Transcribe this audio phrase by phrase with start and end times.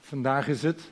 [0.00, 0.90] Vandaag is het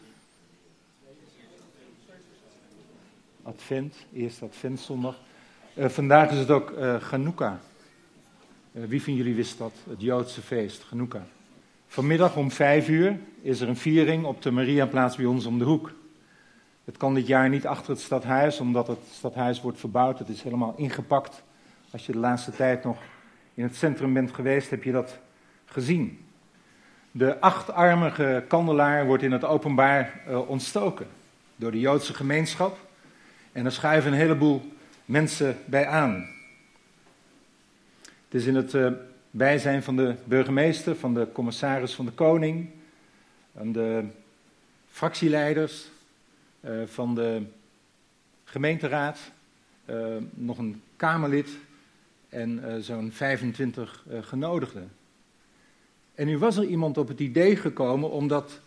[3.43, 5.21] Advent, eerste Adventzondag.
[5.75, 6.97] Uh, vandaag is het ook uh,
[8.73, 9.73] wie van jullie wist dat?
[9.89, 11.27] Het Joodse feest, Chanukka.
[11.87, 15.65] Vanmiddag om vijf uur is er een viering op de Mariaplaats bij ons om de
[15.65, 15.93] hoek.
[16.85, 20.19] Het kan dit jaar niet achter het stadhuis, omdat het stadhuis wordt verbouwd.
[20.19, 21.43] Het is helemaal ingepakt.
[21.91, 22.99] Als je de laatste tijd nog
[23.55, 25.19] in het centrum bent geweest, heb je dat
[25.65, 26.28] gezien.
[27.19, 31.07] De achtarmige kandelaar wordt in het openbaar uh, ontstoken
[31.57, 32.79] door de Joodse gemeenschap.
[33.53, 34.73] En er schuiven een heleboel
[35.05, 36.29] mensen bij aan.
[38.03, 38.93] Het is in het uh,
[39.31, 42.69] bijzijn van de burgemeester, van de commissaris van de koning,
[43.57, 44.05] van de
[44.91, 45.89] fractieleiders,
[46.61, 47.43] uh, van de
[48.45, 49.19] gemeenteraad,
[50.31, 51.49] nog een Kamerlid
[52.29, 54.98] en zo'n 25 genodigden.
[56.19, 58.61] En nu was er iemand op het idee gekomen, omdat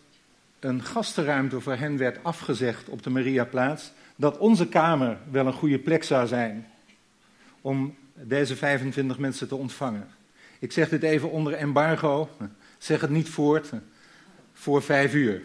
[0.58, 5.78] een gastenruimte voor hen werd afgezegd op de Mariaplaats, dat onze kamer wel een goede
[5.78, 6.66] plek zou zijn
[7.60, 10.08] om deze 25 mensen te ontvangen.
[10.58, 12.28] Ik zeg dit even onder embargo,
[12.78, 13.70] zeg het niet voort,
[14.52, 15.42] voor vijf uur.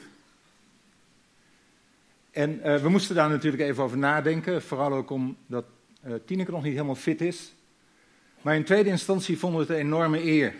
[2.32, 5.66] En uh, we moesten daar natuurlijk even over nadenken, vooral ook omdat
[6.08, 7.54] uh, Tineke nog niet helemaal fit is.
[8.42, 10.54] Maar in tweede instantie vonden we het een enorme eer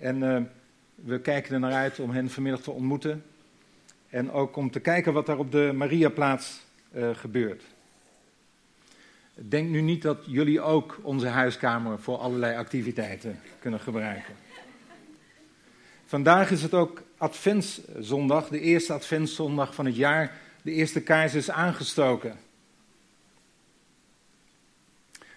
[0.00, 0.42] en uh,
[0.94, 3.24] we kijken er naar uit om hen vanmiddag te ontmoeten.
[4.08, 6.60] En ook om te kijken wat daar op de Mariaplaats
[6.92, 7.62] uh, gebeurt.
[9.34, 14.34] Denk nu niet dat jullie ook onze huiskamer voor allerlei activiteiten kunnen gebruiken.
[16.04, 20.36] Vandaag is het ook Adventszondag, de eerste Adventszondag van het jaar.
[20.62, 22.38] De eerste kaars is aangestoken.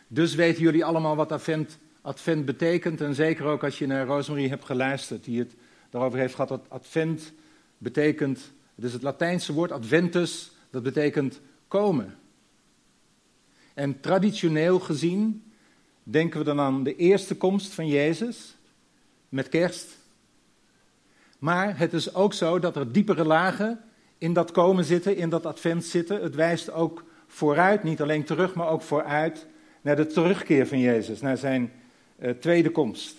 [0.08, 3.02] Dus weten jullie allemaal wat Advent advent betekent.
[3.02, 5.56] En zeker ook als je naar Rosemarie hebt geluisterd, die het
[5.90, 6.50] daarover heeft gehad.
[6.50, 7.34] Dat advent
[7.78, 12.16] betekent, het is het Latijnse woord adventus, dat betekent komen.
[13.74, 15.44] En traditioneel gezien
[16.04, 18.56] denken we dan aan de eerste komst van Jezus
[19.30, 20.00] met kerst.
[21.40, 23.80] Maar het is ook zo dat er diepere lagen
[24.18, 26.22] in dat komen zitten, in dat advent zitten.
[26.22, 29.48] Het wijst ook vooruit, niet alleen terug, maar ook vooruit
[29.82, 31.72] naar de terugkeer van Jezus, naar zijn
[32.40, 33.16] tweede komst.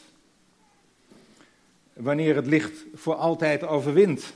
[1.93, 4.33] Wanneer het licht voor altijd overwint.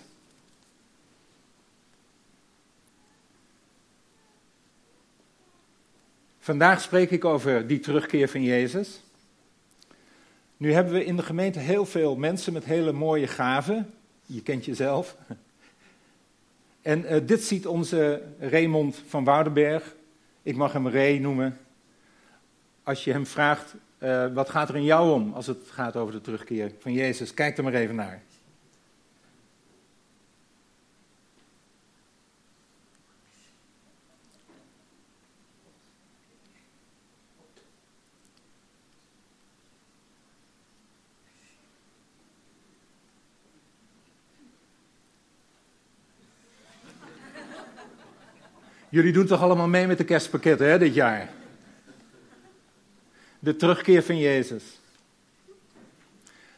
[6.38, 9.00] Vandaag spreek ik over die terugkeer van Jezus.
[10.56, 13.94] Nu hebben we in de gemeente heel veel mensen met hele mooie gaven.
[14.26, 15.16] Je kent jezelf.
[16.82, 19.94] En uh, dit ziet onze Raymond van Woudenberg.
[20.42, 21.58] Ik mag hem Ray noemen.
[22.82, 26.12] Als je hem vraagt uh, wat gaat er in jou om als het gaat over
[26.12, 27.34] de terugkeer van Jezus?
[27.34, 28.22] Kijk er maar even naar.
[48.88, 51.28] Jullie doen toch allemaal mee met de kerstpakketten, hè, dit jaar?
[53.46, 54.62] De terugkeer van Jezus.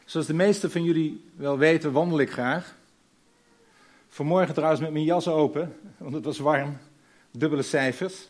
[0.05, 2.75] Zoals de meesten van jullie wel weten, wandel ik graag.
[4.07, 6.77] Vanmorgen trouwens met mijn jas open, want het was warm.
[7.31, 8.27] Dubbele cijfers.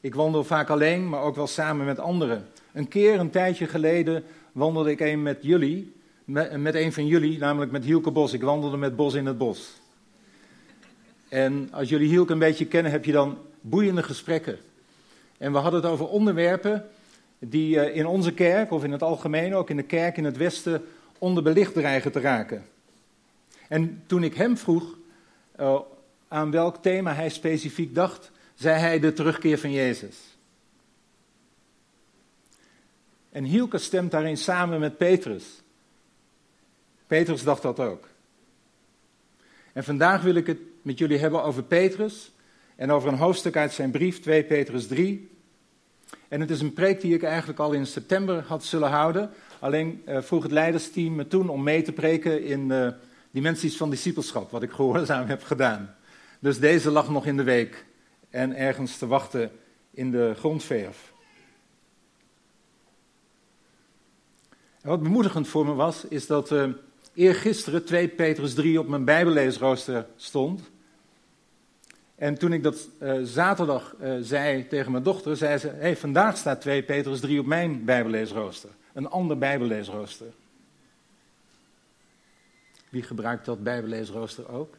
[0.00, 2.48] Ik wandel vaak alleen, maar ook wel samen met anderen.
[2.72, 5.92] Een keer, een tijdje geleden, wandelde ik een met jullie,
[6.24, 8.32] met, met een van jullie, namelijk met Hielke Bos.
[8.32, 9.72] Ik wandelde met Bos in het Bos.
[11.28, 14.58] En als jullie Hielke een beetje kennen, heb je dan boeiende gesprekken.
[15.38, 16.90] En we hadden het over onderwerpen
[17.44, 20.36] die eh, in onze kerk, of in het algemeen ook in de kerk in het
[20.36, 20.84] Westen,
[21.18, 22.64] onderbelicht dreigen te raken.
[23.68, 24.98] En toen ik hem vroeg
[25.60, 25.78] uh,
[26.28, 30.16] aan welk thema hij specifiek dacht, zei hij de terugkeer van Jezus.
[33.30, 35.62] En Hielke stemt daarin samen met Petrus.
[37.06, 38.08] Petrus dacht dat ook.
[39.72, 42.32] En vandaag wil ik het met jullie hebben over Petrus
[42.76, 45.30] en over een hoofdstuk uit zijn brief, 2 Petrus 3,
[46.28, 49.30] en het is een preek die ik eigenlijk al in september had zullen houden.
[49.58, 52.88] Alleen uh, vroeg het leidersteam me toen om mee te preken in uh,
[53.30, 55.94] dimensies van discipelschap, wat ik gehoorzaam heb gedaan.
[56.38, 57.86] Dus deze lag nog in de week
[58.30, 59.50] en ergens te wachten
[59.90, 61.12] in de grondverf.
[64.80, 66.64] En wat bemoedigend voor me was, is dat uh,
[67.14, 70.70] eergisteren 2 Petrus 3 op mijn bijbelleesrooster stond.
[72.22, 76.36] En toen ik dat uh, zaterdag uh, zei tegen mijn dochter, zei ze: hey, vandaag
[76.36, 78.70] staat 2 Petrus 3 op mijn Bijbelleesrooster.
[78.92, 80.26] Een ander Bijbelleesrooster.
[82.88, 84.76] Wie gebruikt dat Bijbelleesrooster ook?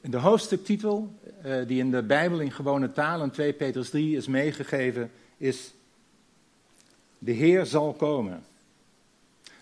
[0.00, 1.14] De hoofdstuktitel
[1.44, 5.74] uh, die in de Bijbel in gewone taal in 2 Petrus 3 is meegegeven is
[7.18, 8.44] De Heer zal komen.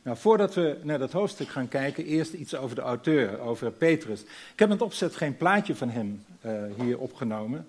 [0.05, 4.23] Nou, voordat we naar dat hoofdstuk gaan kijken, eerst iets over de auteur, over Petrus.
[4.23, 7.69] Ik heb met opzet geen plaatje van hem uh, hier opgenomen.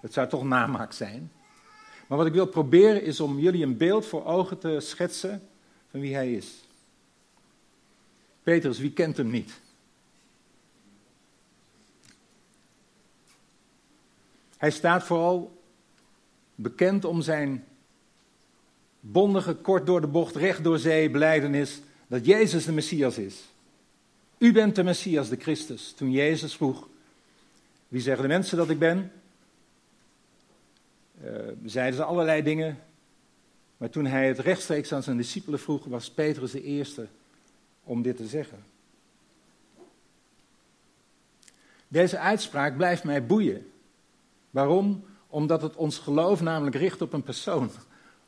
[0.00, 1.32] Het zou toch namaak zijn.
[2.06, 5.48] Maar wat ik wil proberen is om jullie een beeld voor ogen te schetsen
[5.90, 6.54] van wie hij is.
[8.42, 9.60] Petrus, wie kent hem niet?
[14.56, 15.62] Hij staat vooral
[16.54, 17.64] bekend om zijn
[19.00, 23.44] bondige, kort door de bocht, recht door zee beleidenis dat Jezus de Messias is.
[24.38, 25.92] U bent de Messias, de Christus.
[25.92, 26.88] Toen Jezus vroeg,
[27.88, 29.12] wie zeggen de mensen dat ik ben?
[31.24, 31.30] Uh,
[31.64, 32.78] zeiden ze allerlei dingen.
[33.76, 37.06] Maar toen hij het rechtstreeks aan zijn discipelen vroeg, was Petrus de eerste
[37.84, 38.64] om dit te zeggen.
[41.88, 43.70] Deze uitspraak blijft mij boeien.
[44.50, 45.04] Waarom?
[45.26, 47.70] Omdat het ons geloof namelijk richt op een persoon,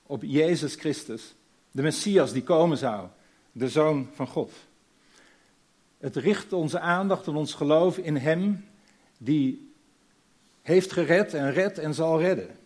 [0.08, 1.34] op Jezus Christus,
[1.70, 3.08] de Messias die komen zou,
[3.52, 4.52] de Zoon van God.
[5.98, 8.68] Het richt onze aandacht en ons geloof in Hem
[9.18, 9.72] die
[10.62, 12.56] heeft gered en redt en zal redden.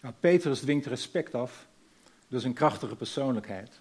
[0.00, 1.66] Nou, Petrus dwingt respect af
[2.28, 3.80] door zijn krachtige persoonlijkheid.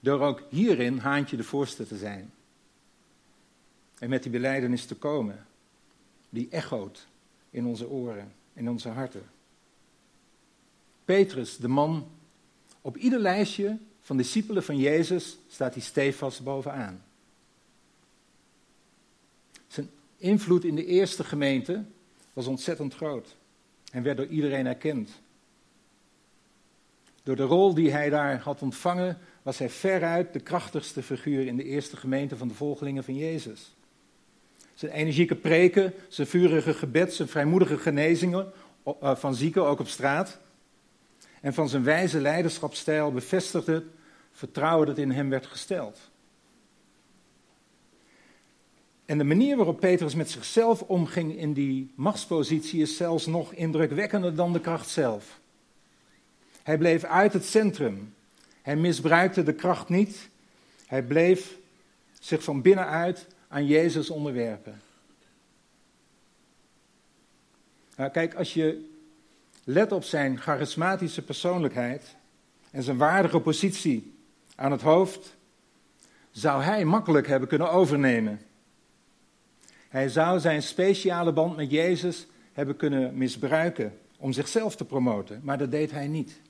[0.00, 2.32] Door ook hierin haantje de voorste te zijn.
[3.98, 5.46] En met die beleidenis te komen,
[6.28, 7.06] die echoot
[7.50, 9.22] in onze oren, in onze harten.
[11.04, 12.10] Petrus, de man,
[12.80, 17.04] op ieder lijstje van discipelen van Jezus staat hij stevast bovenaan.
[19.66, 21.84] Zijn invloed in de eerste gemeente
[22.32, 23.36] was ontzettend groot
[23.92, 25.10] en werd door iedereen erkend.
[27.22, 31.56] Door de rol die hij daar had ontvangen, was hij veruit de krachtigste figuur in
[31.56, 33.74] de eerste gemeente van de volgelingen van Jezus.
[34.76, 38.52] Zijn energieke preken, zijn vurige gebed, zijn vrijmoedige genezingen
[38.84, 40.38] eh, van zieken, ook op straat.
[41.40, 43.84] En van zijn wijze leiderschapsstijl bevestigde het
[44.32, 46.10] vertrouwen dat in hem werd gesteld.
[49.04, 54.34] En de manier waarop Petrus met zichzelf omging in die machtspositie is zelfs nog indrukwekkender
[54.34, 55.40] dan de kracht zelf.
[56.62, 58.14] Hij bleef uit het centrum.
[58.62, 60.28] Hij misbruikte de kracht niet.
[60.86, 61.56] Hij bleef
[62.20, 63.26] zich van binnenuit
[63.56, 64.80] aan Jezus onderwerpen.
[67.96, 68.90] Nou, kijk, als je
[69.64, 72.16] let op zijn charismatische persoonlijkheid
[72.70, 74.14] en zijn waardige positie
[74.54, 75.36] aan het hoofd,
[76.30, 78.40] zou hij makkelijk hebben kunnen overnemen.
[79.88, 85.58] Hij zou zijn speciale band met Jezus hebben kunnen misbruiken om zichzelf te promoten, maar
[85.58, 86.40] dat deed hij niet.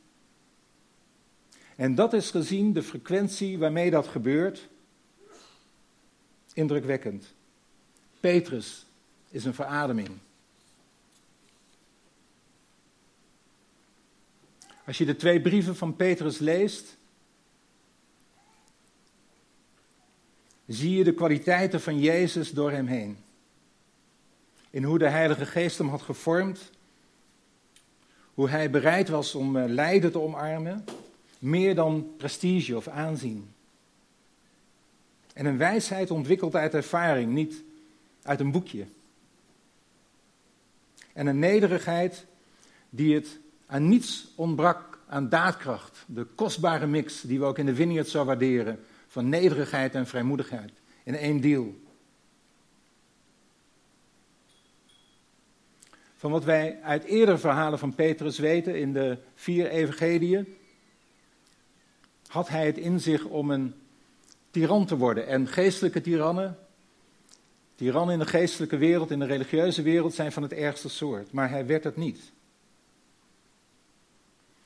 [1.76, 4.68] En dat is gezien de frequentie waarmee dat gebeurt,
[6.56, 7.34] indrukwekkend.
[8.20, 8.86] Petrus
[9.30, 10.08] is een verademing.
[14.86, 16.96] Als je de twee brieven van Petrus leest,
[20.66, 23.18] zie je de kwaliteiten van Jezus door hem heen.
[24.70, 26.70] In hoe de Heilige Geest hem had gevormd,
[28.34, 30.84] hoe hij bereid was om eh, lijden te omarmen,
[31.38, 33.54] meer dan prestige of aanzien.
[35.36, 37.62] En een wijsheid ontwikkeld uit ervaring, niet
[38.22, 38.86] uit een boekje.
[41.12, 42.26] En een nederigheid
[42.90, 46.04] die het aan niets ontbrak aan daadkracht.
[46.06, 48.84] De kostbare mix die we ook in de Vineyard zo waarderen.
[49.08, 51.74] Van nederigheid en vrijmoedigheid in één deal.
[56.16, 60.56] Van wat wij uit eerdere verhalen van Petrus weten in de vier evangeliën,
[62.26, 63.74] had hij het in zich om een
[64.56, 65.26] tiran te worden.
[65.26, 66.58] En geestelijke tirannen,
[67.74, 71.32] tirannen in de geestelijke wereld, in de religieuze wereld, zijn van het ergste soort.
[71.32, 72.32] Maar hij werd het niet.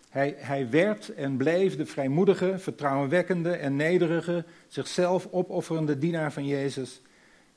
[0.08, 7.00] Hij, hij werd en bleef de vrijmoedige, vertrouwenwekkende en nederige, zichzelf opofferende dienaar van Jezus,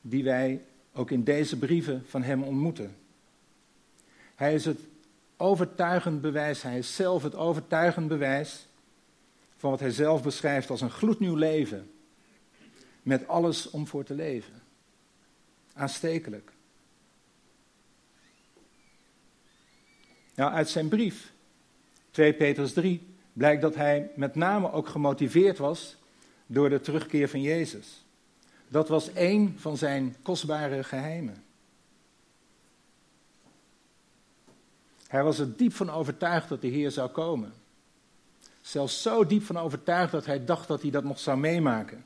[0.02, 0.62] die wij
[0.94, 2.96] ook in deze brieven van hem ontmoeten.
[4.36, 4.80] Hij is het
[5.38, 8.68] overtuigend bewijs, hij is zelf het overtuigend bewijs
[9.58, 11.93] van wat hij zelf beschrijft als een gloednieuw leven.
[13.04, 14.62] Met alles om voor te leven.
[15.74, 16.52] Aanstekelijk.
[20.36, 21.34] Nou, uit zijn brief,
[22.12, 25.98] 2 Petrus 3, blijkt dat hij met name ook gemotiveerd was
[26.46, 28.06] door de terugkeer van Jezus.
[28.68, 31.44] Dat was één van zijn kostbare geheimen.
[35.08, 37.54] Hij was er diep van overtuigd dat de Heer zou komen.
[38.62, 42.06] Zelfs zo diep van overtuigd dat hij dacht dat hij dat nog zou meemaken.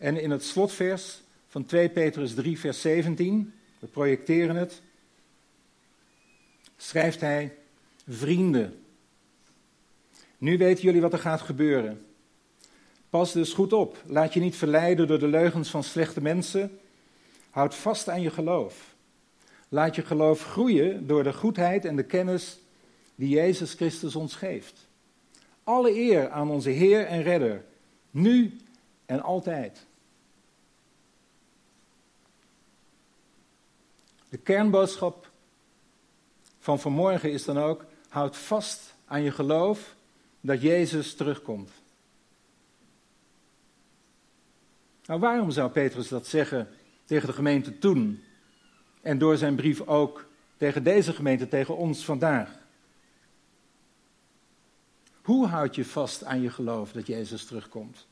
[0.00, 4.82] En in het slotvers van 2 Petrus 3, vers 17, we projecteren het,
[6.76, 7.54] schrijft hij:
[8.08, 8.84] Vrienden,
[10.38, 12.06] nu weten jullie wat er gaat gebeuren.
[13.10, 14.02] Pas dus goed op.
[14.06, 16.78] Laat je niet verleiden door de leugens van slechte mensen.
[17.50, 18.94] Houd vast aan je geloof.
[19.68, 22.58] Laat je geloof groeien door de goedheid en de kennis
[23.14, 24.88] die Jezus Christus ons geeft.
[25.64, 27.64] Alle eer aan onze Heer en Redder,
[28.10, 28.56] nu
[29.06, 29.88] en altijd.
[34.30, 35.30] De kernboodschap
[36.58, 39.94] van vanmorgen is dan ook: houd vast aan je geloof
[40.40, 41.70] dat Jezus terugkomt.
[45.04, 46.68] Nou, waarom zou Petrus dat zeggen
[47.04, 48.24] tegen de gemeente toen?
[49.02, 52.58] En door zijn brief ook tegen deze gemeente, tegen ons vandaag?
[55.22, 58.06] Hoe houd je vast aan je geloof dat Jezus terugkomt?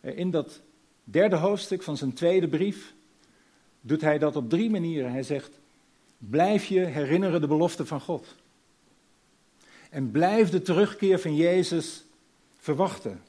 [0.00, 0.60] In dat
[1.04, 2.94] derde hoofdstuk van zijn tweede brief
[3.82, 5.12] doet hij dat op drie manieren.
[5.12, 5.58] Hij zegt:
[6.18, 8.34] Blijf je herinneren de belofte van God.
[9.90, 12.04] En blijf de terugkeer van Jezus
[12.58, 13.22] verwachten.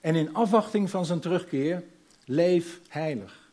[0.00, 1.84] En in afwachting van zijn terugkeer,
[2.24, 3.50] leef heilig.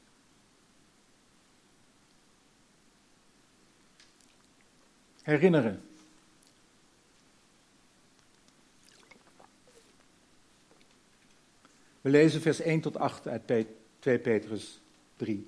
[5.21, 5.81] Herinneren.
[12.01, 13.41] We lezen vers 1 tot 8 uit
[13.99, 14.80] 2 Petrus
[15.21, 15.47] 3.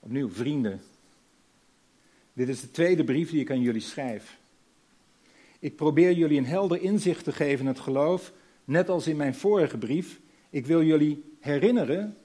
[0.00, 0.80] Opnieuw, vrienden.
[2.32, 4.38] Dit is de tweede brief die ik aan jullie schrijf.
[5.58, 8.32] Ik probeer jullie een helder inzicht te geven in het geloof
[8.64, 10.20] net als in mijn vorige brief,
[10.50, 12.16] ik wil jullie herinneren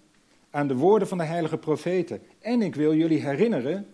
[0.49, 2.21] aan de woorden van de heilige profeten.
[2.39, 3.87] En ik wil jullie herinneren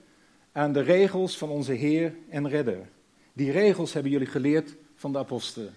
[0.51, 2.89] aan de regels van onze Heer en Redder.
[3.33, 5.73] Die regels hebben jullie geleerd van de apostelen.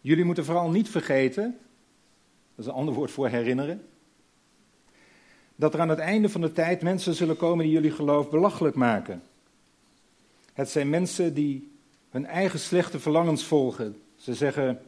[0.00, 1.58] Jullie moeten vooral niet vergeten,
[2.60, 3.88] is een ander woord voor herinneren,
[5.56, 8.74] dat er aan het einde van de tijd mensen zullen komen die jullie geloof belachelijk
[8.76, 9.22] maken.
[10.52, 11.72] Het zijn mensen die
[12.10, 14.02] hun eigen slechte verlangens volgen.
[14.16, 14.82] Ze zeggen,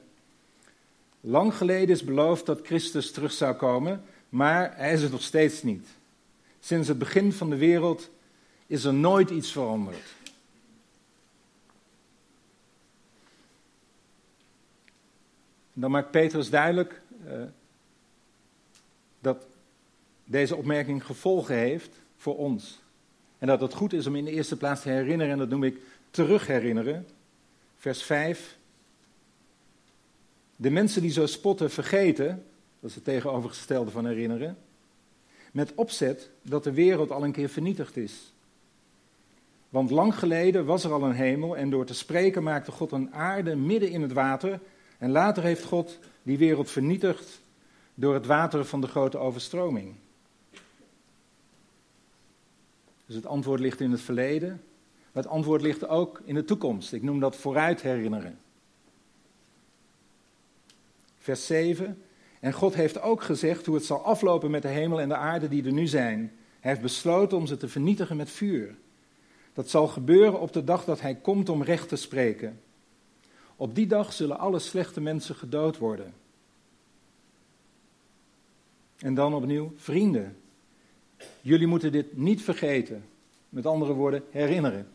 [1.20, 5.62] lang geleden is beloofd dat Christus terug zou komen, maar hij is het nog steeds
[5.62, 5.86] niet.
[6.60, 8.10] Sinds het begin van de wereld
[8.66, 10.14] is er nooit iets veranderd.
[15.72, 17.32] Dan maakt Petrus duidelijk uh,
[19.22, 19.46] dat
[20.24, 22.80] deze opmerking gevolgen heeft voor ons.
[23.38, 25.64] En dat het goed is om in de eerste plaats te herinneren, en dat noem
[25.64, 27.06] ik terug herinneren.
[27.76, 28.56] Vers 5.
[30.56, 32.44] De mensen die zo spotten vergeten,
[32.80, 34.56] dat is het tegenovergestelde van herinneren,
[35.52, 38.32] met opzet dat de wereld al een keer vernietigd is.
[39.68, 43.14] Want lang geleden was er al een hemel en door te spreken maakte God een
[43.14, 44.60] aarde midden in het water.
[44.98, 47.41] En later heeft God die wereld vernietigd
[47.94, 49.94] door het water van de grote overstroming.
[53.06, 54.48] Dus het antwoord ligt in het verleden,
[55.12, 56.92] maar het antwoord ligt ook in de toekomst.
[56.92, 58.38] Ik noem dat vooruit herinneren.
[61.18, 62.02] Vers 7.
[62.40, 65.48] En God heeft ook gezegd hoe het zal aflopen met de hemel en de aarde
[65.48, 66.18] die er nu zijn.
[66.60, 68.74] Hij heeft besloten om ze te vernietigen met vuur.
[69.52, 72.60] Dat zal gebeuren op de dag dat hij komt om recht te spreken.
[73.56, 76.14] Op die dag zullen alle slechte mensen gedood worden.
[79.02, 80.36] En dan opnieuw, vrienden,
[81.40, 83.04] jullie moeten dit niet vergeten.
[83.48, 84.88] Met andere woorden, herinneren.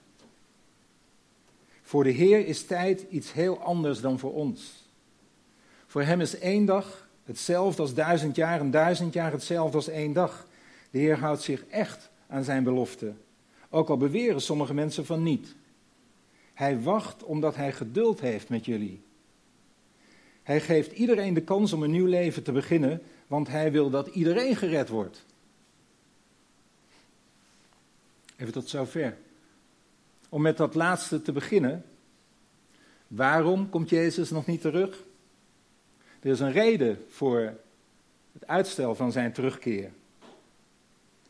[1.82, 4.90] Voor de Heer is tijd iets heel anders dan voor ons.
[5.86, 10.14] Voor Hem is één dag hetzelfde als duizend jaar en duizend jaar hetzelfde als één
[10.14, 10.48] dag.
[10.92, 13.14] De Heer houdt zich echt aan zijn belofte.
[13.70, 15.56] Ook al beweren sommige mensen van niet.
[16.54, 19.02] Hij wacht omdat Hij geduld heeft met jullie.
[20.44, 24.08] Hij geeft iedereen de kans om een nieuw leven te beginnen, want Hij wil dat
[24.08, 25.26] iedereen gered wordt.
[28.38, 29.18] Even tot zover.
[30.30, 31.86] Om met dat laatste te beginnen.
[33.08, 35.04] Waarom komt Jezus nog niet terug?
[36.20, 37.54] Er is een reden voor
[38.34, 39.92] het uitstel van zijn terugkeer.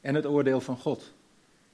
[0.01, 1.13] En het oordeel van God.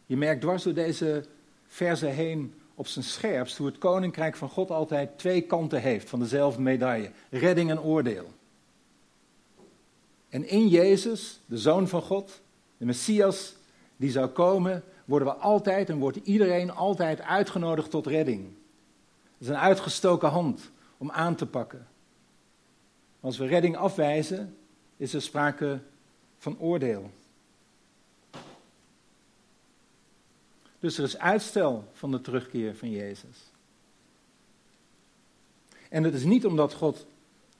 [0.05, 1.25] Je merkt dwars door deze
[1.67, 6.19] verse heen op zijn scherpst hoe het koninkrijk van God altijd twee kanten heeft van
[6.19, 8.31] dezelfde medaille: redding en oordeel.
[10.33, 12.41] En in Jezus, de Zoon van God,
[12.77, 13.55] de Messias
[13.97, 18.53] die zou komen, worden we altijd en wordt iedereen altijd uitgenodigd tot redding.
[19.37, 21.87] is een uitgestoken hand om aan te pakken.
[23.19, 24.57] Als we redding afwijzen,
[24.97, 25.79] is er sprake
[26.37, 27.11] van oordeel.
[30.79, 33.37] Dus er is uitstel van de terugkeer van Jezus.
[35.89, 37.05] En het is niet omdat God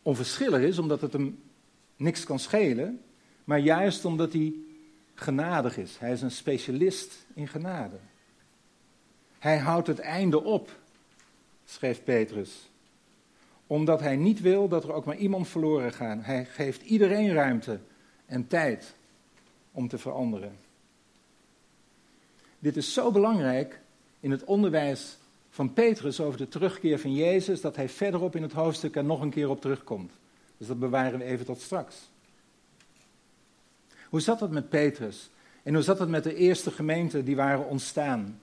[0.02, 1.43] onverschillig is, omdat het hem
[2.04, 3.02] niks kan schelen,
[3.44, 4.54] maar juist omdat hij
[5.14, 5.98] genadig is.
[6.00, 7.98] Hij is een specialist in genade.
[9.40, 10.80] Hij houdt het einde op,
[11.66, 12.70] schreef Petrus.
[13.68, 16.18] Omdat hij niet wil dat er ook maar iemand verloren gaat.
[16.22, 17.80] Hij geeft iedereen ruimte
[18.26, 18.96] en tijd
[19.72, 20.56] om te veranderen.
[22.60, 23.80] Dit is zo belangrijk
[24.20, 25.18] in het onderwijs
[25.50, 29.22] van Petrus over de terugkeer van Jezus, dat hij verderop in het hoofdstuk er nog
[29.22, 30.12] een keer op terugkomt.
[30.64, 31.96] Dus dat bewaren we even tot straks.
[34.10, 35.30] Hoe zat het met Petrus?
[35.64, 38.42] En hoe zat het met de eerste gemeenten die waren ontstaan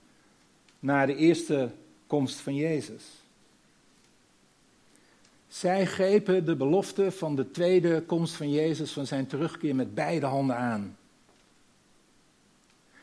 [0.79, 1.71] na de eerste
[2.07, 3.03] komst van Jezus?
[5.47, 10.25] Zij grepen de belofte van de tweede komst van Jezus, van zijn terugkeer, met beide
[10.25, 10.97] handen aan.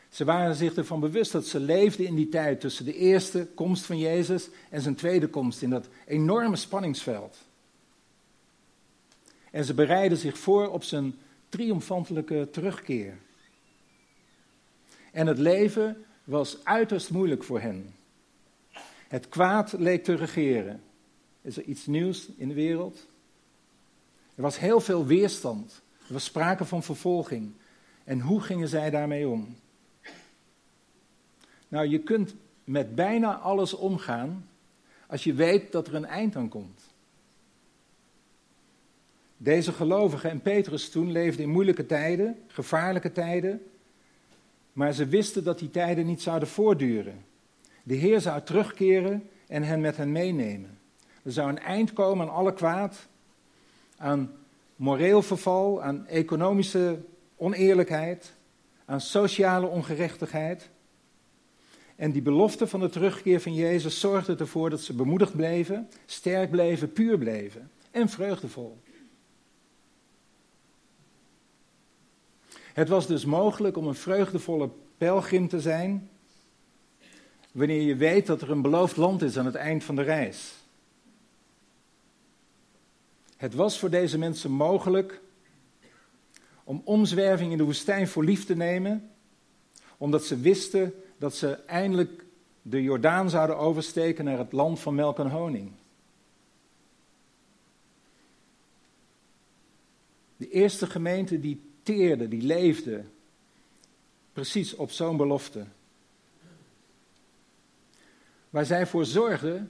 [0.09, 3.85] Ze waren zich ervan bewust dat ze leefden in die tijd tussen de eerste komst
[3.85, 7.47] van Jezus en zijn tweede komst in dat enorme spanningsveld.
[9.51, 11.15] En ze bereiden zich voor op zijn
[11.49, 13.17] triomfantelijke terugkeer.
[15.11, 17.93] En het leven was uiterst moeilijk voor hen.
[19.07, 20.81] Het kwaad leek te regeren.
[21.41, 23.07] Is er iets nieuws in de wereld?
[24.35, 25.81] Er was heel veel weerstand.
[26.07, 27.51] Er was sprake van vervolging.
[28.03, 29.55] En hoe gingen zij daarmee om?
[31.67, 34.49] Nou, je kunt met bijna alles omgaan
[35.07, 36.88] als je weet dat er een eind aan komt.
[39.41, 43.61] Deze gelovigen en Petrus toen leefden in moeilijke tijden, gevaarlijke tijden,
[44.73, 47.25] maar ze wisten dat die tijden niet zouden voortduren.
[47.83, 50.77] De Heer zou terugkeren en hen met hen meenemen.
[51.23, 53.07] Er zou een eind komen aan alle kwaad,
[53.97, 54.31] aan
[54.75, 56.99] moreel verval, aan economische
[57.35, 58.33] oneerlijkheid,
[58.85, 60.69] aan sociale ongerechtigheid.
[61.95, 66.51] En die belofte van de terugkeer van Jezus zorgde ervoor dat ze bemoedigd bleven, sterk
[66.51, 68.77] bleven, puur bleven en vreugdevol.
[72.79, 76.09] Het was dus mogelijk om een vreugdevolle pelgrim te zijn
[77.51, 80.53] wanneer je weet dat er een beloofd land is aan het eind van de reis.
[83.37, 85.21] Het was voor deze mensen mogelijk
[86.63, 89.11] om omzwerving in de woestijn voor lief te nemen,
[89.97, 92.25] omdat ze wisten dat ze eindelijk
[92.61, 95.71] de Jordaan zouden oversteken naar het land van melk en honing.
[100.37, 103.03] De eerste gemeente die die leefde
[104.33, 105.65] precies op zo'n belofte.
[108.49, 109.69] Waar zij voor zorgden,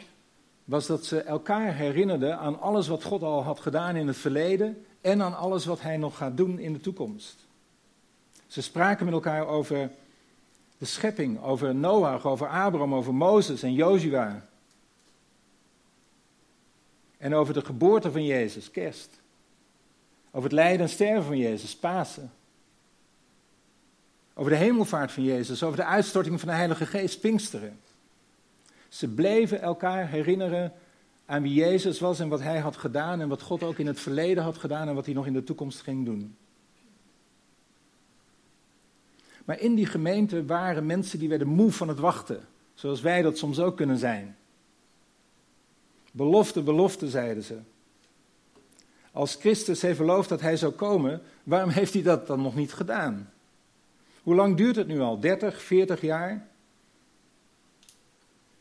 [0.66, 4.86] was dat ze elkaar herinnerden aan alles wat God al had gedaan in het verleden
[5.02, 7.48] en aan alles wat Hij nog gaat doen in de toekomst.
[8.48, 9.92] Ze spraken met elkaar over
[10.78, 14.46] de schepping, over Noach, over Abraham, over Mozes en Jozua.
[17.18, 19.20] En over de geboorte van Jezus, kerst.
[20.32, 22.32] Over het lijden en sterven van Jezus, Pasen.
[24.34, 27.80] Over de hemelvaart van Jezus, over de uitstorting van de Heilige Geest, Pinksteren.
[28.90, 30.74] Ze bleven elkaar herinneren
[31.26, 34.00] aan wie Jezus was en wat hij had gedaan en wat God ook in het
[34.00, 36.36] verleden had gedaan en wat hij nog in de toekomst ging doen.
[39.46, 43.38] Maar in die gemeente waren mensen die werden moe van het wachten, zoals wij dat
[43.38, 44.38] soms ook kunnen zijn.
[46.12, 47.60] Belofte, belofte, zeiden ze.
[49.12, 52.74] Als Christus heeft beloofd dat hij zou komen, waarom heeft hij dat dan nog niet
[52.74, 53.32] gedaan?
[54.24, 55.20] Hoe lang duurt het nu al?
[55.20, 56.48] 30, 40 jaar?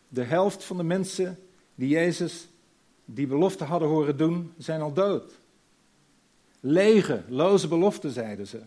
[0.08, 1.38] De helft van de mensen
[1.74, 2.48] die Jezus
[3.04, 5.32] die belofte hadden horen doen, zijn al dood.
[6.60, 8.62] Lege, loze beloften, zeiden ze.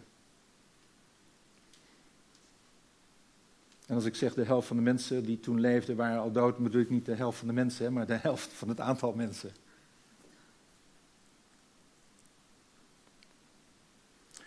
[3.85, 6.57] En als ik zeg de helft van de mensen die toen leefden waren al dood,
[6.57, 9.51] bedoel ik niet de helft van de mensen, maar de helft van het aantal mensen.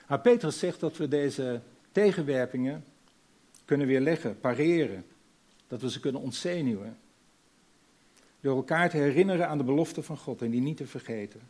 [0.08, 1.60] Maar Petrus zegt dat we deze
[1.92, 2.84] tegenwerpingen
[3.64, 5.04] kunnen weerleggen, pareren,
[5.66, 6.98] dat we ze kunnen ontzenuwen.
[8.40, 11.40] Door elkaar te herinneren aan de belofte van God en die niet te vergeten.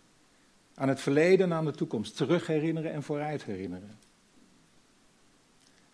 [0.74, 3.98] Aan het verleden en aan de toekomst, terug herinneren en vooruit herinneren.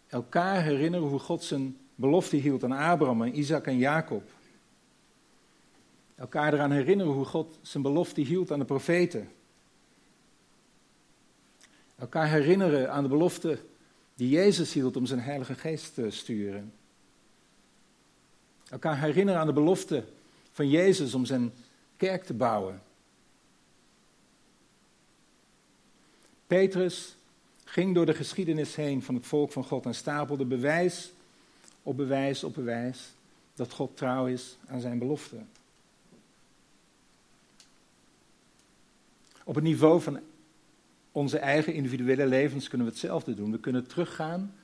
[0.07, 4.31] Elkaar herinneren hoe God zijn belofte hield aan Abraham en Isaac en Jacob.
[6.14, 9.29] Elkaar eraan herinneren hoe God zijn belofte hield aan de profeten.
[12.01, 13.59] Elkaar herinneren aan de belofte
[14.15, 16.73] die Jezus hield om zijn Heilige Geest te sturen.
[18.69, 20.05] Elkaar herinneren aan de belofte
[20.53, 21.53] van Jezus om zijn
[21.97, 22.83] kerk te bouwen.
[26.47, 27.17] Petrus
[27.65, 31.13] ging door de geschiedenis heen van het volk van God en stapelde bewijs
[31.83, 33.13] op bewijs op bewijs
[33.55, 35.37] dat God trouw is aan zijn belofte.
[39.45, 40.21] Op het niveau van
[41.12, 43.51] onze eigen individuele levens kunnen we hetzelfde doen.
[43.51, 44.55] We kunnen teruggaan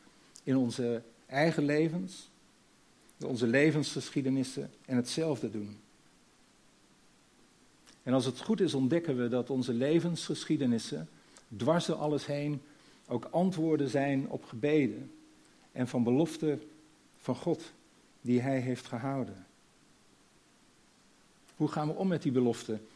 [0.42, 2.28] in onze eigen levens,
[3.24, 5.76] onze levensgeschiedenissen en hetzelfde doen.
[8.02, 11.08] En als het goed is, ontdekken we dat onze levensgeschiedenissen
[11.56, 12.62] dwars door alles heen
[13.06, 15.10] ook antwoorden zijn op gebeden
[15.72, 16.62] en van beloften
[17.16, 17.72] van God
[18.20, 19.46] die Hij heeft gehouden.
[21.56, 22.86] Hoe gaan we om met die beloften?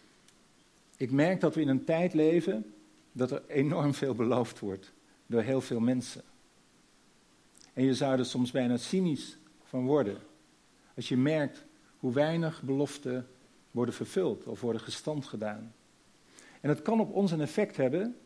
[0.96, 2.74] Ik merk dat we in een tijd leven
[3.12, 4.92] dat er enorm veel beloofd wordt
[5.26, 6.22] door heel veel mensen.
[7.72, 10.18] En je zou er soms bijna cynisch van worden.
[10.96, 11.64] Als je merkt
[11.98, 13.28] hoe weinig beloften
[13.70, 15.74] worden vervuld of worden gestand gedaan.
[16.60, 18.16] En het kan op ons een effect hebben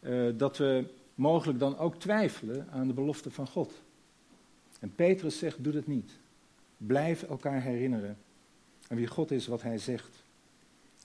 [0.00, 3.82] uh, dat we mogelijk dan ook twijfelen aan de belofte van God.
[4.80, 6.12] En Petrus zegt, doe dat niet.
[6.76, 8.18] Blijf elkaar herinneren
[8.88, 10.24] aan wie God is, wat hij zegt.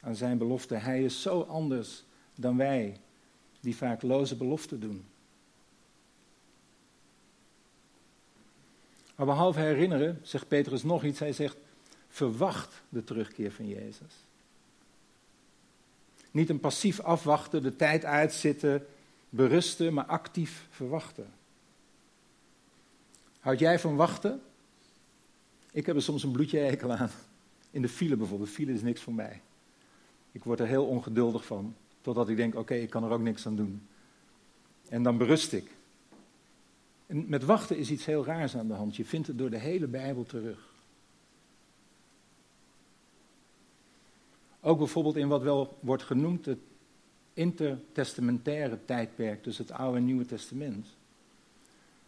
[0.02, 0.76] Aan zijn belofte.
[0.76, 2.04] Hij is zo anders
[2.40, 3.00] dan wij,
[3.60, 5.06] die vaak loze beloften doen.
[9.16, 11.20] Maar behalve herinneren, zegt Petrus nog iets.
[11.20, 11.58] Hij zegt,
[12.10, 14.14] verwacht de terugkeer van Jezus.
[16.32, 18.86] Niet een passief afwachten, de tijd uitzitten,
[19.30, 21.28] berusten, maar actief verwachten.
[23.40, 24.42] Houd jij van wachten?
[25.72, 27.12] Ik heb er soms een bloedje hekel aan.
[27.72, 28.50] In de file bijvoorbeeld.
[28.50, 29.42] File is niks voor mij.
[30.32, 31.76] Ik word er heel ongeduldig van.
[32.02, 33.88] Totdat ik denk, oké, ik kan er ook niks aan doen.
[34.90, 35.72] En dan berust ik.
[37.06, 38.96] En met wachten is iets heel raars aan de hand.
[38.96, 40.68] Je vindt het door de hele Bijbel terug.
[44.62, 46.60] Ook bijvoorbeeld in wat wel wordt genoemd het
[47.34, 50.88] intertestamentaire tijdperk tussen het Oude en Nieuwe Testament.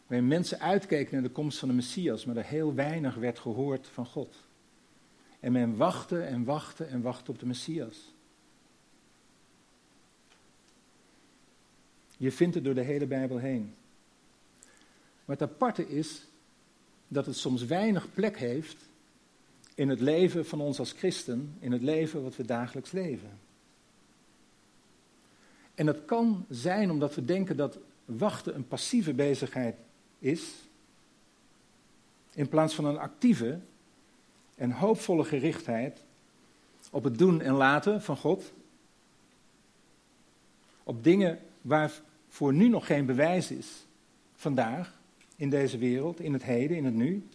[0.08, 3.88] Waarin mensen uitkeken naar de komst van de Messias, maar er heel weinig werd gehoord
[3.88, 4.36] van God.
[5.40, 8.14] En men wachtte en wachtte en wachtte op de Messias.
[12.22, 13.74] Je vindt het door de hele Bijbel heen.
[15.26, 16.28] Maar het aparte is
[17.08, 18.78] dat het soms weinig plek heeft
[19.76, 23.30] in het leven van ons als christen, in het leven wat we dagelijks leven.
[25.76, 29.76] En dat kan zijn omdat we denken dat wachten een passieve bezigheid
[30.20, 30.54] is,
[32.34, 33.60] in plaats van een actieve
[34.56, 36.04] en hoopvolle gerichtheid
[36.92, 38.52] op het doen en laten van God,
[40.84, 41.40] op dingen
[42.32, 43.86] waarvoor nu nog geen bewijs is,
[44.36, 45.00] vandaag,
[45.36, 47.28] in deze wereld, in het heden, in het nu.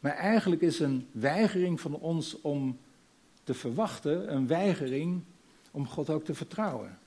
[0.00, 2.78] Maar eigenlijk is een weigering van ons om
[3.44, 5.22] te verwachten, een weigering
[5.70, 6.98] om God ook te vertrouwen.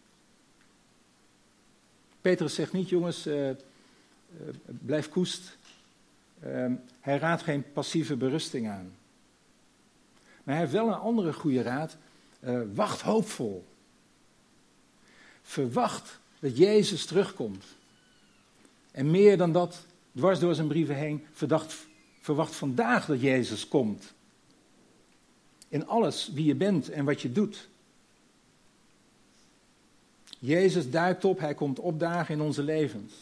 [2.21, 3.49] Petrus zegt niet, jongens, uh,
[4.65, 5.57] blijf koest.
[6.45, 8.91] Uh, hij raadt geen passieve berusting aan.
[10.43, 11.97] Maar hij heeft wel een andere goede raad.
[12.39, 13.65] Uh, wacht hoopvol.
[15.41, 17.65] Verwacht dat Jezus terugkomt.
[18.91, 21.87] En meer dan dat, dwars door zijn brieven heen, verdacht,
[22.21, 24.13] verwacht vandaag dat Jezus komt.
[25.67, 27.69] In alles wie je bent en wat je doet.
[30.39, 33.13] Jezus duikt op, hij komt opdagen in onze levens.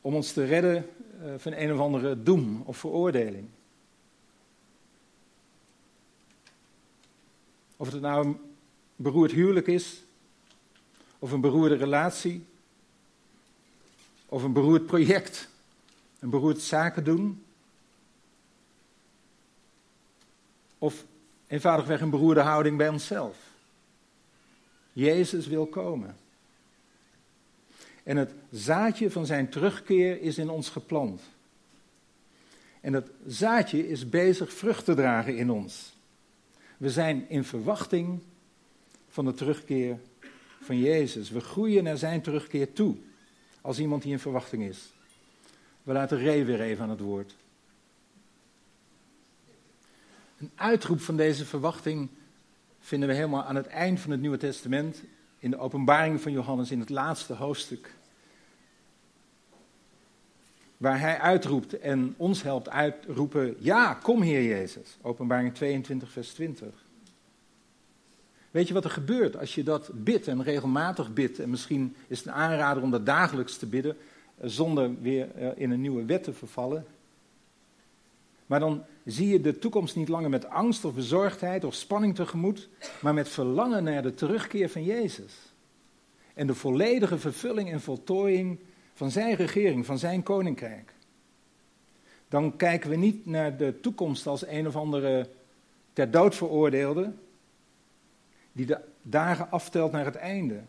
[0.00, 0.88] Om ons te redden
[1.22, 3.48] eh, van een of andere doem of veroordeling.
[7.76, 8.38] Of het nou een
[8.96, 10.02] beroerd huwelijk is,
[11.18, 12.46] of een beroerde relatie,
[14.26, 15.48] of een beroerd project,
[16.18, 17.44] een beroerd zaken doen,
[20.78, 21.04] of
[21.46, 23.36] eenvoudigweg een beroerde houding bij onszelf.
[24.92, 26.16] Jezus wil komen.
[28.02, 31.22] En het zaadje van zijn terugkeer is in ons geplant.
[32.80, 35.96] En dat zaadje is bezig vrucht te dragen in ons.
[36.76, 38.20] We zijn in verwachting
[39.08, 39.98] van de terugkeer
[40.68, 41.30] van Jezus.
[41.30, 42.96] We groeien naar zijn terugkeer toe.
[43.60, 44.92] Als iemand die in verwachting is.
[45.82, 47.36] We laten Ray weer even aan het woord.
[50.38, 52.08] Een uitroep van deze verwachting
[52.80, 55.02] vinden we helemaal aan het eind van het Nieuwe Testament.
[55.38, 57.94] In de openbaring van Johannes in het laatste hoofdstuk.
[60.76, 64.98] Waar hij uitroept en ons helpt uitroepen: Ja, kom Heer Jezus.
[65.02, 66.87] Openbaring 22, vers 20.
[68.58, 71.38] Weet je wat er gebeurt als je dat bidt en regelmatig bidt?
[71.38, 73.96] En misschien is het een aanrader om dat dagelijks te bidden,
[74.36, 76.86] eh, zonder weer eh, in een nieuwe wet te vervallen.
[78.46, 82.68] Maar dan zie je de toekomst niet langer met angst of bezorgdheid of spanning tegemoet,
[83.00, 85.34] maar met verlangen naar de terugkeer van Jezus.
[86.34, 88.58] En de volledige vervulling en voltooiing
[88.94, 90.92] van zijn regering, van zijn koninkrijk.
[92.28, 95.28] Dan kijken we niet naar de toekomst als een of andere
[95.92, 97.12] ter dood veroordeelde,
[98.58, 100.60] die de dagen aftelt naar het einde.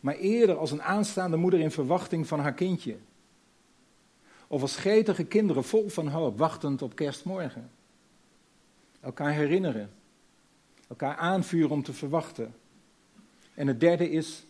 [0.00, 2.96] Maar eerder als een aanstaande moeder in verwachting van haar kindje.
[4.46, 7.70] Of als gretige kinderen vol van hoop, wachtend op kerstmorgen.
[9.00, 9.90] Elkaar herinneren.
[10.88, 12.54] Elkaar aanvuren om te verwachten.
[13.54, 14.44] En het derde is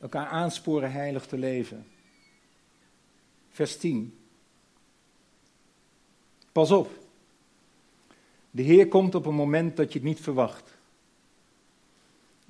[0.00, 1.86] elkaar aansporen heilig te leven.
[3.50, 4.18] Vers 10.
[6.52, 6.90] Pas op.
[8.50, 10.80] De Heer komt op een moment dat je het niet verwacht.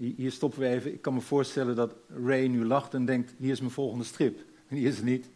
[0.06, 0.92] Hier stoppen we even.
[0.92, 4.38] Ik kan me voorstellen dat Ray nu lacht en denkt: hier is mijn volgende strip.
[4.68, 5.28] En die is het niet.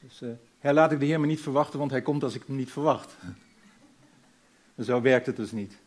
[0.00, 2.70] Dus uh, laat ik de Heer niet verwachten, want hij komt als ik hem niet
[2.70, 3.16] verwacht.
[4.86, 5.78] zo werkt het dus niet.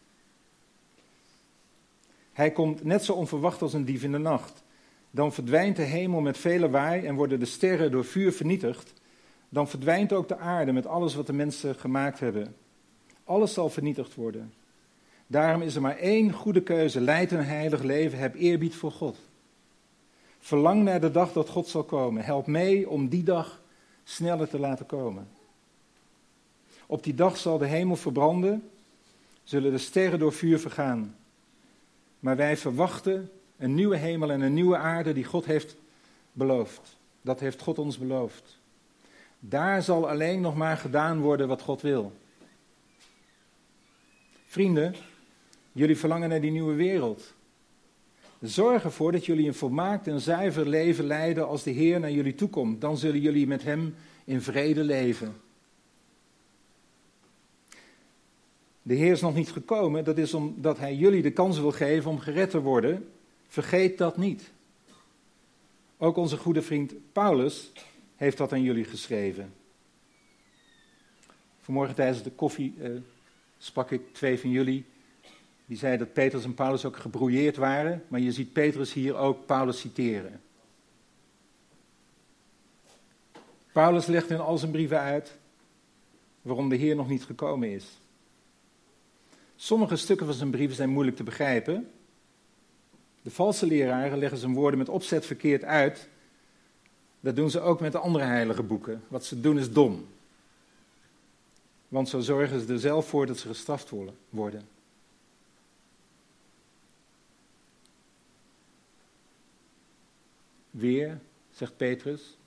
[2.34, 4.64] Hij komt net zo onverwacht als een dief in de nacht.
[5.12, 8.94] Dan verdwijnt de hemel met vele waai en worden de sterren door vuur vernietigd.
[9.50, 12.56] Dan verdwijnt ook de aarde met alles wat de mensen gemaakt hebben.
[13.24, 14.54] Alles zal vernietigd worden.
[15.28, 17.02] Daarom is er maar één goede keuze.
[17.02, 18.20] Leid een heilig leven.
[18.20, 19.18] Heb eerbied voor God.
[20.40, 22.24] Verlang naar de dag dat God zal komen.
[22.24, 23.62] Help mee om die dag
[24.04, 25.28] sneller te laten komen.
[26.86, 28.70] Op die dag zal de hemel verbranden,
[29.44, 31.16] zullen de sterren door vuur vergaan.
[32.20, 35.76] Maar wij verwachten een nieuwe hemel en een nieuwe aarde die God heeft
[36.32, 36.98] beloofd.
[37.22, 38.58] Dat heeft God ons beloofd.
[39.40, 42.14] Daar zal alleen nog maar gedaan worden wat God wil.
[44.46, 44.96] Vrienden,
[45.78, 47.34] jullie verlangen naar die nieuwe wereld.
[48.42, 52.36] Zorg ervoor dat jullie een volmaakt en zuiver leven leiden als de Heer naar jullie
[52.36, 52.82] toekomt.
[52.82, 55.36] Dan zullen jullie met Hem in vrede leven.
[58.82, 62.12] De Heer is nog niet gekomen, dat is omdat Hij jullie de kans wil geven
[62.12, 63.10] om gered te worden.
[63.48, 64.52] Vergeet dat niet.
[65.98, 67.72] Ook onze goede vriend Paulus
[68.16, 69.54] heeft dat aan jullie geschreven.
[71.62, 72.90] Vanmorgen tijdens de koffie uh,
[73.58, 74.86] sprak ik twee van jullie
[75.68, 79.46] die zei dat Petrus en Paulus ook gebrouilleerd waren, maar je ziet Petrus hier ook
[79.46, 80.42] Paulus citeren.
[83.72, 85.38] Paulus legt in al zijn brieven uit
[86.42, 87.86] waarom de Heer nog niet gekomen is.
[89.56, 91.92] Sommige stukken van zijn brieven zijn moeilijk te begrijpen.
[93.22, 96.10] De valse leraren leggen zijn woorden met opzet verkeerd uit.
[97.20, 99.04] Dat doen ze ook met de andere heilige boeken.
[99.08, 100.08] Wat ze doen is dom.
[101.88, 103.92] Want zo zorgen ze er zelf voor dat ze gestraft
[104.30, 104.77] worden.
[110.78, 112.38] Weer, zegt Petrus,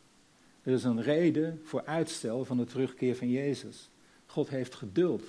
[0.62, 3.90] er is een reden voor uitstel van de terugkeer van Jezus.
[4.26, 5.24] God heeft geduld.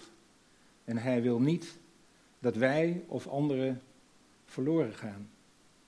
[0.84, 1.78] En hij wil niet
[2.40, 3.82] dat wij of anderen
[4.46, 5.30] verloren gaan.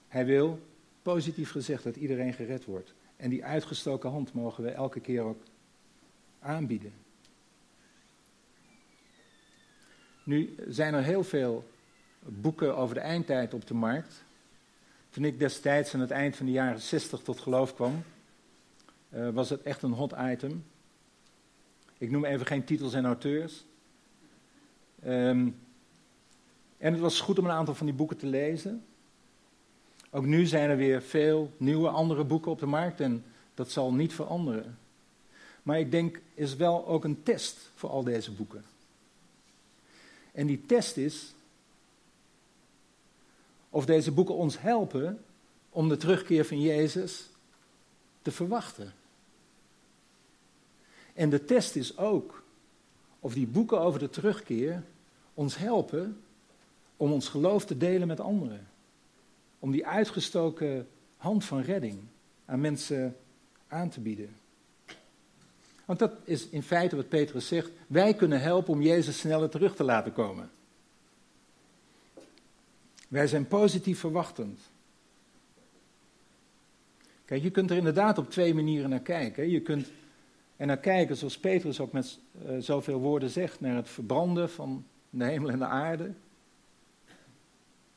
[0.08, 0.60] Hij wil,
[1.02, 2.94] positief gezegd, dat iedereen gered wordt.
[3.16, 5.44] En die uitgestoken hand mogen we elke keer ook
[6.40, 6.94] aanbieden.
[10.24, 11.68] Nu zijn er heel veel
[12.20, 14.23] boeken over de eindtijd op de markt.
[15.14, 18.04] Toen ik destijds aan het eind van de jaren 60 tot geloof kwam,
[19.10, 20.66] uh, was het echt een hot item.
[21.98, 23.66] Ik noem even geen titels en auteurs.
[25.06, 25.60] Um,
[26.78, 28.86] en het was goed om een aantal van die boeken te lezen.
[30.10, 33.24] Ook nu zijn er weer veel nieuwe andere boeken op de markt en
[33.54, 34.78] dat zal niet veranderen.
[35.64, 38.64] Maar ik denk, is wel ook een test voor al deze boeken.
[40.32, 41.34] En die test is
[43.74, 45.24] of deze boeken ons helpen
[45.70, 47.30] om de terugkeer van Jezus
[48.22, 48.94] te verwachten.
[51.14, 52.44] En de test is ook
[53.20, 54.84] of die boeken over de terugkeer
[55.34, 56.22] ons helpen
[56.98, 58.68] om ons geloof te delen met anderen.
[59.60, 62.00] Om die uitgestoken hand van redding
[62.46, 63.18] aan mensen
[63.68, 64.36] aan te bieden.
[65.86, 67.70] Want dat is in feite wat Petrus zegt.
[67.88, 70.50] Wij kunnen helpen om Jezus sneller terug te laten komen.
[73.14, 74.60] Wij zijn positief verwachtend.
[77.26, 79.50] Kijk, je kunt er inderdaad op twee manieren naar kijken.
[79.50, 79.92] Je kunt
[80.58, 84.86] er naar kijken, zoals Petrus ook met uh, zoveel woorden zegt, naar het verbranden van
[85.10, 86.12] de hemel en de aarde.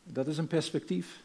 [0.03, 1.25] Dat is een perspectief.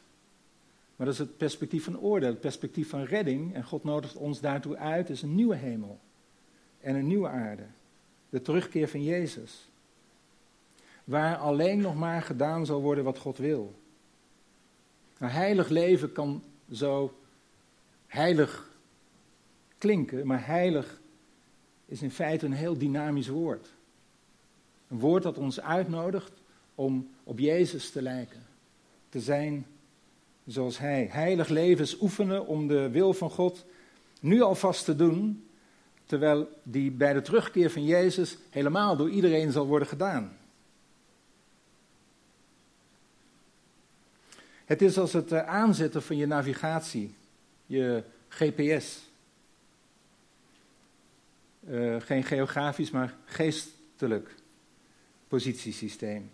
[0.96, 3.56] Maar dat is het perspectief van oordeel, het perspectief van redding.
[3.56, 6.00] En God nodigt ons daartoe uit, is een nieuwe hemel
[6.80, 7.66] en een nieuwe aarde.
[8.30, 9.70] De terugkeer van Jezus.
[11.04, 13.80] Waar alleen nog maar gedaan zal worden wat God wil.
[15.30, 17.20] Heilig leven kan zo
[18.08, 18.70] heilig
[19.78, 21.02] klinken, maar heilig
[21.86, 23.74] is in feite een heel dynamisch woord.
[24.88, 26.32] Een woord dat ons uitnodigt
[26.76, 28.46] om op Jezus te lijken.
[29.10, 29.66] Te zijn
[30.46, 31.08] zoals Hij.
[31.12, 33.66] Heilig levens oefenen om de wil van God
[34.20, 35.48] nu alvast te doen,
[36.06, 40.38] terwijl die bij de terugkeer van Jezus helemaal door iedereen zal worden gedaan.
[44.72, 47.14] Het is als het eh, aanzetten van je navigatie,
[47.66, 49.10] je GPS.
[51.70, 54.36] Uh, geen geografisch, maar geestelijk
[55.28, 56.32] positiesysteem.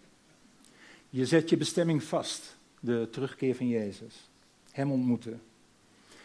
[1.10, 4.30] Je zet je bestemming vast, de terugkeer van Jezus,
[4.72, 5.42] Hem ontmoeten.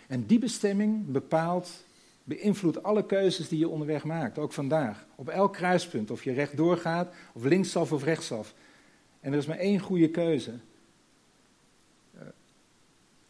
[0.07, 1.85] En die bestemming bepaalt,
[2.25, 5.07] beïnvloedt alle keuzes die je onderweg maakt, ook vandaag.
[5.15, 8.55] Op elk kruispunt, of je rechtdoor gaat, of linksaf of rechtsaf.
[9.21, 10.53] En er is maar één goede keuze.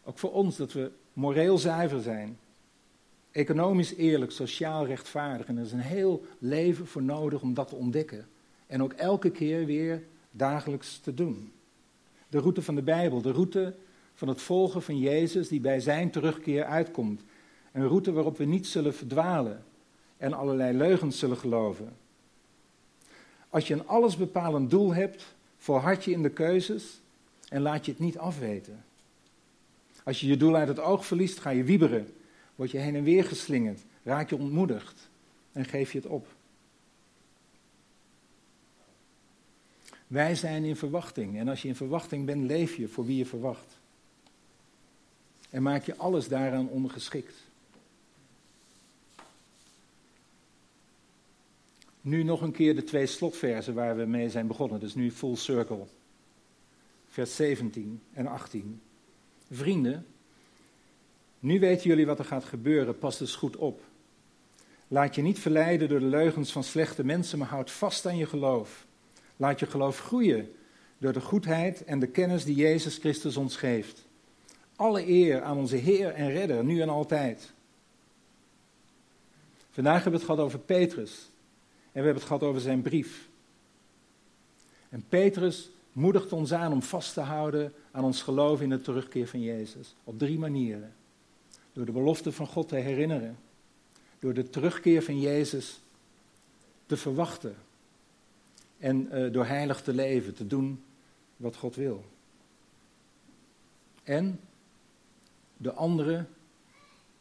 [0.03, 2.37] Ook voor ons, dat we moreel zuiver zijn.
[3.31, 5.47] Economisch eerlijk, sociaal rechtvaardig.
[5.47, 8.27] En er is een heel leven voor nodig om dat te ontdekken.
[8.67, 11.51] En ook elke keer weer dagelijks te doen.
[12.27, 13.73] De route van de Bijbel, de route
[14.13, 17.21] van het volgen van Jezus die bij zijn terugkeer uitkomt.
[17.71, 19.63] Een route waarop we niet zullen verdwalen
[20.17, 21.95] en allerlei leugens zullen geloven.
[23.49, 27.01] Als je een allesbepalend doel hebt, volhard je in de keuzes
[27.49, 28.83] en laat je het niet afweten.
[30.03, 32.13] Als je je doel uit het oog verliest, ga je wieberen,
[32.55, 35.09] word je heen en weer geslingerd, raak je ontmoedigd
[35.51, 36.27] en geef je het op.
[40.13, 41.37] Wij zijn in verwachting.
[41.37, 43.77] En als je in verwachting bent, leef je voor wie je verwacht.
[45.49, 47.35] En maak je alles daaraan ondergeschikt.
[52.01, 54.79] Nu nog een keer de twee slotversen waar we mee zijn begonnen.
[54.79, 55.85] Dus nu full circle.
[57.07, 58.81] Vers 17 en 18.
[59.53, 60.05] Vrienden,
[61.39, 62.97] nu weten jullie wat er gaat gebeuren.
[62.97, 63.81] Pas dus goed op.
[64.87, 68.25] Laat je niet verleiden door de leugens van slechte mensen, maar houd vast aan je
[68.25, 68.85] geloof.
[69.37, 70.51] Laat je geloof groeien
[70.97, 74.05] door de goedheid en de kennis die Jezus Christus ons geeft.
[74.75, 77.53] Alle eer aan onze Heer en Redder, nu en altijd.
[79.69, 81.29] Vandaag hebben we het gehad over Petrus.
[81.91, 83.27] En we hebben het gehad over zijn brief.
[84.89, 89.27] En Petrus moedigt ons aan om vast te houden aan ons geloof in de terugkeer
[89.27, 89.95] van Jezus.
[90.03, 90.93] Op drie manieren.
[91.73, 93.37] Door de belofte van God te herinneren.
[94.19, 95.79] Door de terugkeer van Jezus
[96.85, 97.55] te verwachten
[98.77, 100.83] en uh, door heilig te leven, te doen
[101.37, 102.05] wat God wil.
[104.03, 104.39] En
[105.57, 106.29] de anderen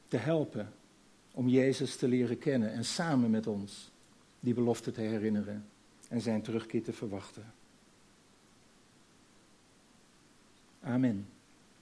[0.08, 0.72] te helpen
[1.32, 3.90] om Jezus te leren kennen en samen met ons
[4.40, 5.64] die belofte te herinneren
[6.08, 7.52] en zijn terugkeer te verwachten.
[10.86, 11.26] Amen.